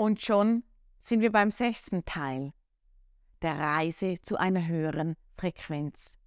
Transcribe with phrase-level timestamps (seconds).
[0.00, 0.64] Und schon
[0.98, 2.54] sind wir beim sechsten Teil
[3.42, 6.18] der Reise zu einer höheren Frequenz.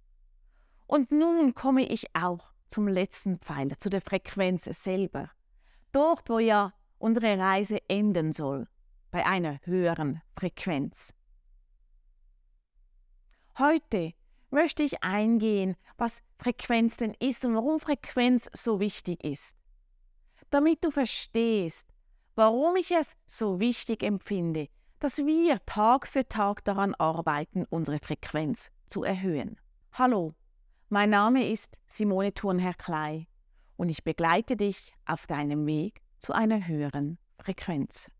[0.86, 5.28] Und nun komme ich auch zum letzten Pfeiler, zu der Frequenz selber.
[5.90, 8.68] Dort, wo ja unsere Reise enden soll,
[9.10, 11.12] bei einer höheren Frequenz.
[13.58, 14.14] Heute
[14.50, 19.56] möchte ich eingehen, was Frequenz denn ist und warum Frequenz so wichtig ist.
[20.50, 21.92] Damit du verstehst,
[22.34, 28.70] warum ich es so wichtig empfinde, dass wir Tag für Tag daran arbeiten, unsere Frequenz
[28.86, 29.56] zu erhöhen.
[29.92, 30.34] Hallo,
[30.88, 33.26] mein Name ist Simone Thurnherr-Klei
[33.76, 38.10] und ich begleite dich auf deinem Weg zu einer höheren Frequenz.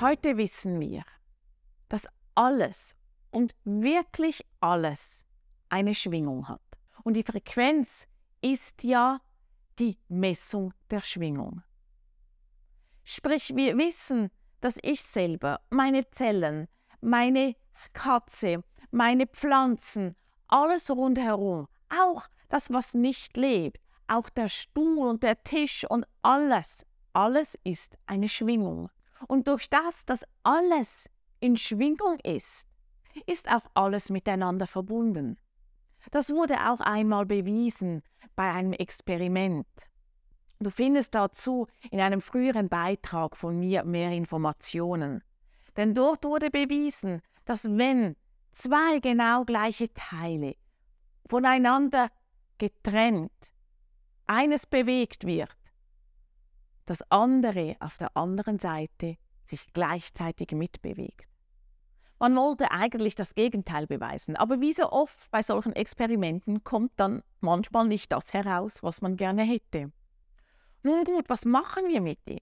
[0.00, 1.04] Heute wissen wir,
[1.88, 2.96] dass alles
[3.30, 5.24] und wirklich alles
[5.72, 6.60] eine Schwingung hat.
[7.02, 8.06] Und die Frequenz
[8.42, 9.20] ist ja
[9.78, 11.62] die Messung der Schwingung.
[13.04, 16.68] Sprich, wir wissen, dass ich selber, meine Zellen,
[17.00, 17.56] meine
[17.94, 20.14] Katze, meine Pflanzen,
[20.46, 26.84] alles rundherum, auch das, was nicht lebt, auch der Stuhl und der Tisch und alles,
[27.14, 28.90] alles ist eine Schwingung.
[29.26, 31.08] Und durch das, dass alles
[31.40, 32.68] in Schwingung ist,
[33.26, 35.38] ist auch alles miteinander verbunden.
[36.10, 38.02] Das wurde auch einmal bewiesen
[38.34, 39.66] bei einem Experiment.
[40.58, 45.22] Du findest dazu in einem früheren Beitrag von mir mehr Informationen.
[45.76, 48.16] Denn dort wurde bewiesen, dass wenn
[48.52, 50.54] zwei genau gleiche Teile
[51.28, 52.10] voneinander
[52.58, 53.32] getrennt
[54.26, 55.56] eines bewegt wird,
[56.84, 61.31] das andere auf der anderen Seite sich gleichzeitig mitbewegt.
[62.22, 67.24] Man wollte eigentlich das Gegenteil beweisen, aber wie so oft bei solchen Experimenten kommt dann
[67.40, 69.90] manchmal nicht das heraus, was man gerne hätte.
[70.84, 72.38] Nun gut, was machen wir mit dem?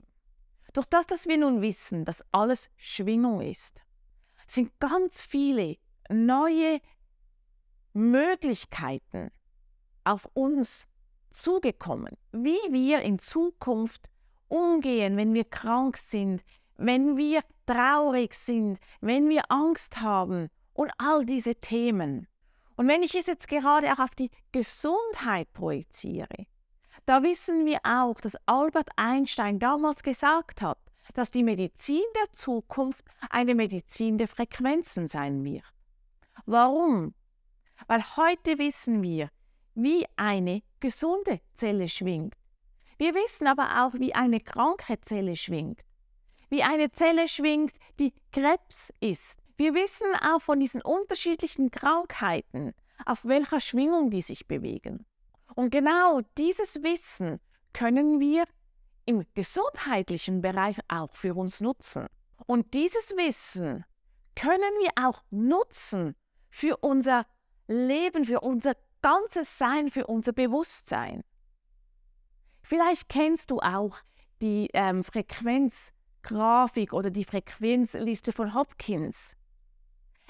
[0.74, 3.82] Durch das, dass wir nun wissen, dass alles Schwingung ist,
[4.46, 5.78] sind ganz viele
[6.10, 6.82] neue
[7.94, 9.30] Möglichkeiten
[10.04, 10.88] auf uns
[11.30, 14.10] zugekommen, wie wir in Zukunft
[14.48, 16.44] umgehen, wenn wir krank sind,
[16.80, 22.26] wenn wir traurig sind, wenn wir Angst haben und all diese Themen.
[22.76, 26.46] Und wenn ich es jetzt gerade auch auf die Gesundheit projiziere,
[27.04, 30.78] da wissen wir auch, dass Albert Einstein damals gesagt hat,
[31.12, 35.64] dass die Medizin der Zukunft eine Medizin der Frequenzen sein wird.
[36.46, 37.14] Warum?
[37.86, 39.28] Weil heute wissen wir,
[39.74, 42.34] wie eine gesunde Zelle schwingt.
[42.96, 45.80] Wir wissen aber auch, wie eine kranke Zelle schwingt.
[46.50, 49.40] Wie eine Zelle schwingt, die Krebs ist.
[49.56, 52.74] Wir wissen auch von diesen unterschiedlichen Krankheiten,
[53.06, 55.06] auf welcher Schwingung die sich bewegen.
[55.54, 57.40] Und genau dieses Wissen
[57.72, 58.44] können wir
[59.04, 62.06] im gesundheitlichen Bereich auch für uns nutzen.
[62.46, 63.84] Und dieses Wissen
[64.34, 66.14] können wir auch nutzen
[66.50, 67.26] für unser
[67.66, 71.22] Leben, für unser ganzes Sein, für unser Bewusstsein.
[72.62, 73.96] Vielleicht kennst du auch
[74.40, 75.04] die ähm,
[76.20, 79.36] Frequenzgrafik oder die Frequenzliste von Hopkins.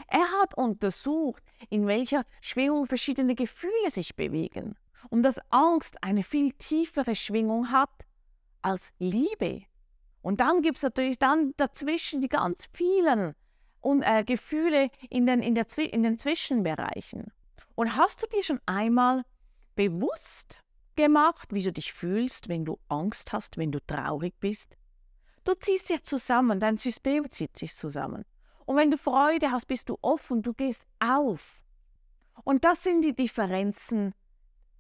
[0.08, 4.76] Er hat untersucht, in welcher Schwingung verschiedene Gefühle sich bewegen
[5.10, 7.90] und dass Angst eine viel tiefere Schwingung hat
[8.62, 9.62] als Liebe.
[10.22, 13.34] Und dann gibt es natürlich dann dazwischen die ganz vielen
[13.80, 17.32] und, äh, Gefühle in den, in, der, in den Zwischenbereichen.
[17.74, 19.24] Und hast du dir schon einmal
[19.74, 20.60] bewusst
[20.96, 24.76] gemacht, wie du dich fühlst, wenn du Angst hast, wenn du traurig bist?
[25.50, 28.24] Du ziehst dich zusammen, dein System zieht sich zusammen.
[28.66, 31.64] Und wenn du Freude hast, bist du offen, du gehst auf.
[32.44, 34.14] Und das sind die Differenzen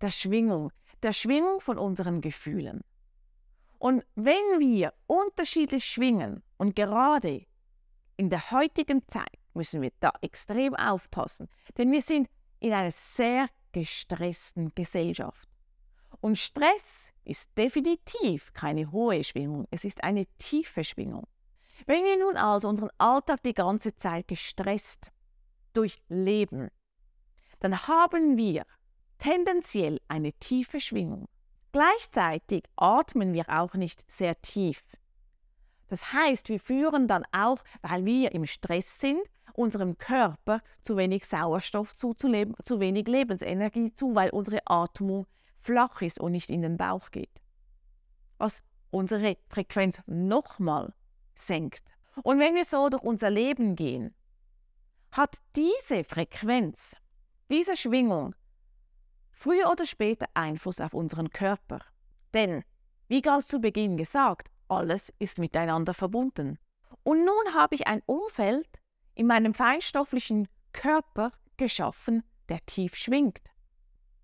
[0.00, 0.70] der Schwingung,
[1.02, 2.84] der Schwingung von unseren Gefühlen.
[3.80, 7.46] Und wenn wir unterschiedlich schwingen und gerade
[8.16, 11.48] in der heutigen Zeit müssen wir da extrem aufpassen,
[11.78, 12.28] denn wir sind
[12.60, 15.49] in einer sehr gestressten Gesellschaft.
[16.20, 21.26] Und Stress ist definitiv keine hohe Schwingung, es ist eine tiefe Schwingung.
[21.86, 25.10] Wenn wir nun also unseren Alltag die ganze Zeit gestresst
[25.72, 26.70] durchleben,
[27.60, 28.66] dann haben wir
[29.18, 31.28] tendenziell eine tiefe Schwingung.
[31.72, 34.82] Gleichzeitig atmen wir auch nicht sehr tief.
[35.88, 39.22] Das heißt, wir führen dann auch, weil wir im Stress sind,
[39.54, 45.26] unserem Körper zu wenig Sauerstoff zuzuleben, zu wenig Lebensenergie zu, weil unsere Atmung
[45.62, 47.40] flach ist und nicht in den Bauch geht.
[48.38, 50.92] Was unsere Frequenz nochmal
[51.34, 51.84] senkt.
[52.22, 54.14] Und wenn wir so durch unser Leben gehen,
[55.12, 56.96] hat diese Frequenz,
[57.50, 58.34] diese Schwingung
[59.32, 61.80] früher oder später Einfluss auf unseren Körper.
[62.34, 62.62] Denn,
[63.08, 66.58] wie ganz zu Beginn gesagt, alles ist miteinander verbunden.
[67.02, 68.68] Und nun habe ich ein Umfeld
[69.14, 73.42] in meinem feinstofflichen Körper geschaffen, der tief schwingt.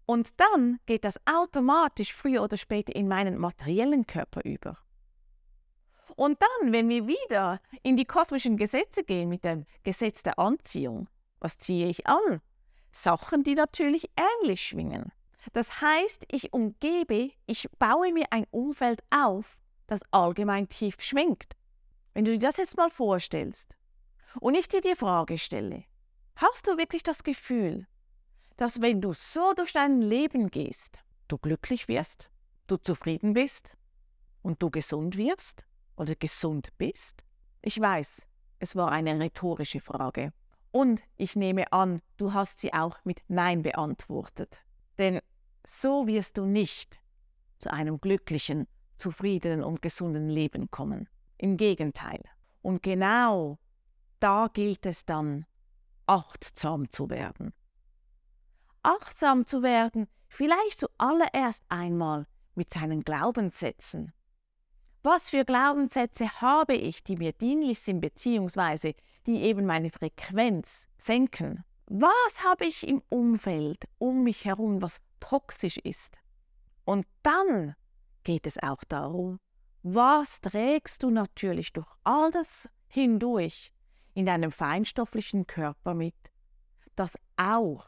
[0.06, 4.78] Und dann geht das automatisch früher oder später in meinen materiellen Körper über.
[6.14, 11.08] Und dann, wenn wir wieder in die kosmischen Gesetze gehen mit dem Gesetz der Anziehung,
[11.40, 12.40] was ziehe ich an?
[12.90, 15.12] Sachen, die natürlich ähnlich schwingen.
[15.52, 21.52] Das heißt, ich umgebe, ich baue mir ein Umfeld auf, das allgemein tief schwingt.
[22.14, 23.76] Wenn du dir das jetzt mal vorstellst
[24.40, 25.84] und ich dir die Frage stelle,
[26.36, 27.86] hast du wirklich das Gefühl,
[28.56, 32.30] dass wenn du so durch dein Leben gehst, du glücklich wirst,
[32.66, 33.76] du zufrieden bist
[34.42, 35.66] und du gesund wirst
[35.96, 37.22] oder gesund bist?
[37.62, 38.22] Ich weiß,
[38.58, 40.32] es war eine rhetorische Frage.
[40.72, 44.58] Und ich nehme an, du hast sie auch mit Nein beantwortet.
[44.98, 45.20] Denn
[45.66, 47.00] so wirst du nicht
[47.58, 48.66] zu einem glücklichen,
[48.98, 51.08] zufriedenen und gesunden Leben kommen.
[51.38, 52.22] Im Gegenteil.
[52.62, 53.58] Und genau
[54.20, 55.44] da gilt es dann,
[56.06, 57.52] achtsam zu werden
[58.86, 64.12] achtsam zu werden, vielleicht zuallererst einmal mit seinen Glaubenssätzen.
[65.02, 68.94] Was für Glaubenssätze habe ich, die mir dienlich sind, beziehungsweise
[69.26, 71.64] die eben meine Frequenz senken?
[71.86, 76.18] Was habe ich im Umfeld um mich herum, was toxisch ist?
[76.84, 77.74] Und dann
[78.24, 79.38] geht es auch darum,
[79.82, 83.72] was trägst du natürlich durch all das hindurch
[84.14, 86.16] in deinem feinstofflichen Körper mit,
[86.96, 87.86] das auch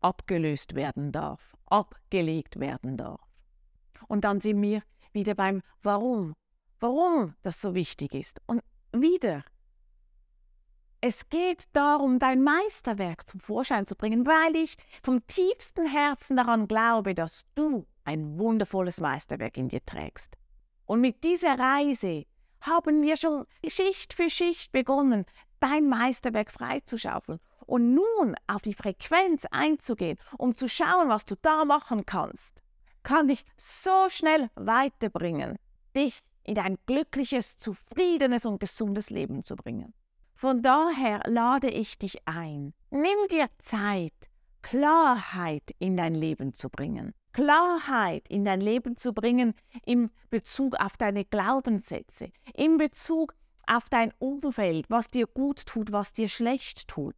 [0.00, 3.20] abgelöst werden darf, abgelegt werden darf.
[4.08, 4.82] Und dann sind wir
[5.12, 6.34] wieder beim Warum,
[6.78, 8.40] warum das so wichtig ist.
[8.46, 8.62] Und
[8.92, 9.44] wieder,
[11.00, 16.68] es geht darum, dein Meisterwerk zum Vorschein zu bringen, weil ich vom tiefsten Herzen daran
[16.68, 20.36] glaube, dass du ein wundervolles Meisterwerk in dir trägst.
[20.86, 22.26] Und mit dieser Reise
[22.60, 25.24] haben wir schon Schicht für Schicht begonnen,
[25.60, 31.64] dein Meisterwerk freizuschaufeln und nun auf die Frequenz einzugehen, um zu schauen, was du da
[31.64, 32.62] machen kannst,
[33.02, 35.56] kann dich so schnell weiterbringen,
[35.94, 39.94] dich in ein glückliches, zufriedenes und gesundes Leben zu bringen.
[40.34, 44.14] Von daher lade ich dich ein, nimm dir Zeit,
[44.62, 47.14] Klarheit in dein Leben zu bringen.
[47.32, 49.54] Klarheit in dein Leben zu bringen
[49.84, 53.34] in Bezug auf deine Glaubenssätze, in Bezug
[53.66, 57.14] auf dein Umfeld, was dir gut tut, was dir schlecht tut.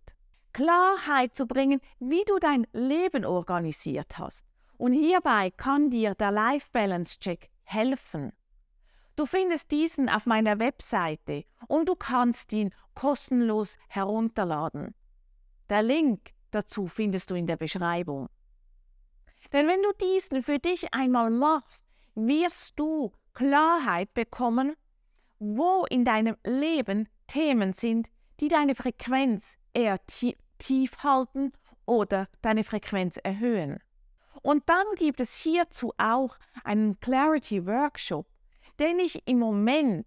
[0.52, 4.46] Klarheit zu bringen, wie du dein Leben organisiert hast.
[4.76, 8.32] Und hierbei kann dir der Life Balance Check helfen.
[9.16, 14.94] Du findest diesen auf meiner Webseite und du kannst ihn kostenlos herunterladen.
[15.70, 18.28] Der Link dazu findest du in der Beschreibung.
[19.52, 21.84] Denn wenn du diesen für dich einmal machst,
[22.14, 24.76] wirst du Klarheit bekommen,
[25.38, 28.10] wo in deinem Leben Themen sind,
[28.40, 29.98] die deine Frequenz eher
[30.58, 31.52] tief halten
[31.86, 33.78] oder deine Frequenz erhöhen.
[34.42, 38.26] Und dann gibt es hierzu auch einen Clarity Workshop,
[38.78, 40.06] den ich im Moment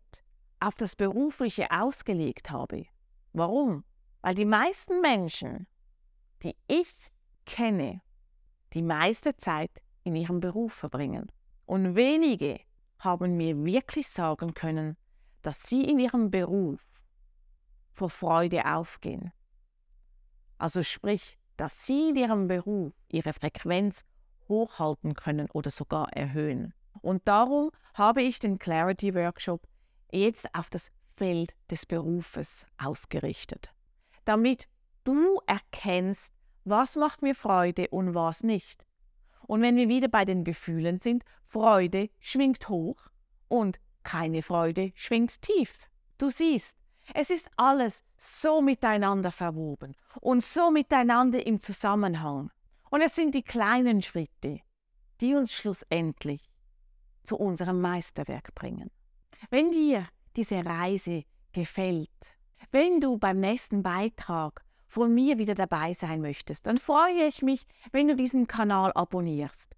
[0.60, 2.86] auf das Berufliche ausgelegt habe.
[3.34, 3.84] Warum?
[4.22, 5.68] Weil die meisten Menschen,
[6.46, 6.96] die ich
[7.46, 8.02] kenne,
[8.74, 9.72] die meiste Zeit
[10.04, 11.32] in ihrem Beruf verbringen.
[11.66, 12.60] Und wenige
[13.00, 14.98] haben mir wirklich sagen können,
[15.42, 16.82] dass sie in ihrem Beruf
[17.92, 19.32] vor Freude aufgehen.
[20.58, 24.02] Also sprich, dass sie in ihrem Beruf ihre Frequenz
[24.48, 26.74] hochhalten können oder sogar erhöhen.
[27.02, 29.68] Und darum habe ich den Clarity Workshop
[30.12, 33.70] jetzt auf das Feld des Berufes ausgerichtet,
[34.26, 34.68] damit
[35.04, 36.35] du erkennst,
[36.66, 38.86] was macht mir Freude und was nicht.
[39.48, 43.00] Und wenn wir wieder bei den Gefühlen sind, Freude schwingt hoch
[43.48, 45.88] und keine Freude schwingt tief.
[46.18, 46.78] Du siehst,
[47.14, 52.52] es ist alles so miteinander verwoben und so miteinander im Zusammenhang.
[52.90, 54.62] Und es sind die kleinen Schritte,
[55.22, 56.42] die uns schlussendlich
[57.24, 58.90] zu unserem Meisterwerk bringen.
[59.50, 62.10] Wenn dir diese Reise gefällt,
[62.72, 64.65] wenn du beim nächsten Beitrag
[64.96, 69.76] von mir wieder dabei sein möchtest, dann freue ich mich, wenn du diesen Kanal abonnierst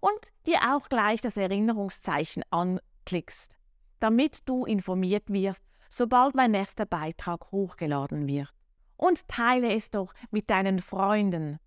[0.00, 3.56] und dir auch gleich das Erinnerungszeichen anklickst,
[4.00, 8.48] damit du informiert wirst, sobald mein nächster Beitrag hochgeladen wird.
[8.96, 11.60] Und teile es doch mit deinen Freunden.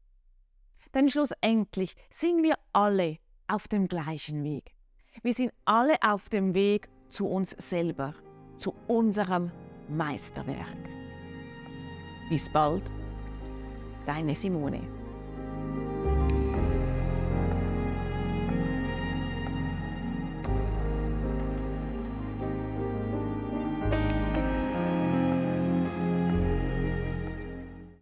[0.94, 4.76] Denn schlussendlich sind wir alle auf dem gleichen Weg.
[5.24, 8.14] Wir sind alle auf dem Weg zu uns selber,
[8.58, 9.52] zu unserem
[9.88, 10.99] Meisterwerk.
[12.30, 12.84] Bis bald,
[14.06, 14.99] deine Simone.